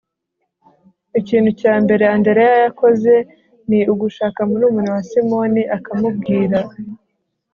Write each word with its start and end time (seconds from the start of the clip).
ikintu 1.19 1.49
cya 1.61 1.73
mbere 1.83 2.03
andereya 2.15 2.55
yakoze 2.65 3.13
ni 3.69 3.79
ugushaka 3.91 4.39
murumuna 4.49 4.89
we 4.95 5.01
simoni 5.09 5.61
akamubwira 5.77 6.59